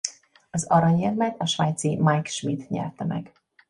[0.51, 3.33] Az aranyérmet a svájci Mike Schmid nyerte meg.